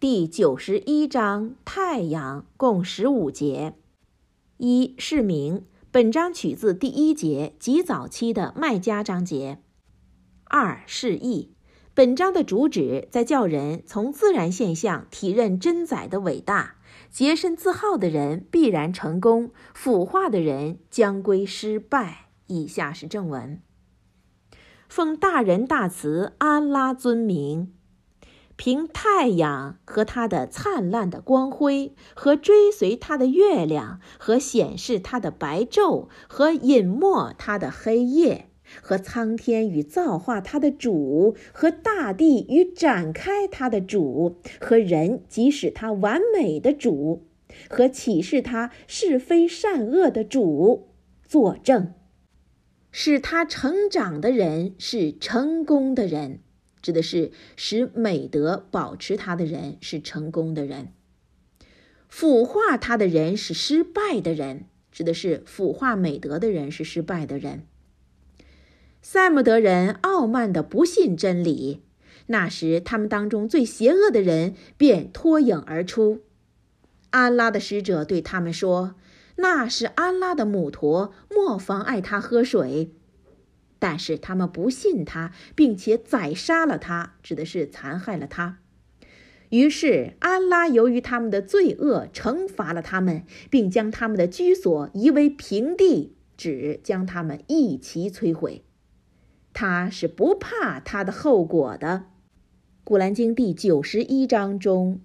[0.00, 3.74] 第九十一章太阳共十五节。
[4.56, 9.58] 一是名，本章取自第一节及早期的麦加章节。
[10.44, 11.52] 二是义，
[11.92, 16.76] 本章的主旨在教人从自然现象体认真宰的伟大。
[17.10, 22.30] 洁身自好的人必然成功，腐化的人将归失败。
[22.46, 23.60] 以下是正文：
[24.88, 27.74] 奉大仁大慈安拉尊名，
[28.62, 38.50] 凭太阳和它的灿烂的光辉，和追随它的月亮，和显示它的白昼，和隐没它的黑夜。
[38.82, 47.24] 和苍天与造化他的主，和大地与展开他的主，和人即使他完美的主，
[47.70, 50.90] 和启示他是非善恶的主
[51.26, 51.94] 作证，
[52.92, 56.40] 使他成长的人是成功的人，
[56.82, 60.86] 指的是使美德保持他的人是成功的人；
[62.08, 67.66] 腐化他的人是失败的人，指的是腐化美德的人是失败的人。
[69.02, 71.80] 塞木德人傲慢地不信真理，
[72.26, 76.20] 那时他们当中最邪恶的人便脱颖而出。
[77.10, 78.94] 安拉的使者对他们说
[79.36, 82.92] ：“那是安拉的母驼，莫妨碍他喝水。”
[83.80, 88.58] 但是他们不信他，并且宰杀了他，指的是残害了他。
[89.48, 98.62] 于是安拉由于他们的罪恶，惩罚了他们，并将他们的居所夷为平地，只将他们一齐摧毁。
[99.52, 101.88] 他是不怕他的后果的，
[102.84, 105.00] 《古兰经》第九十一章中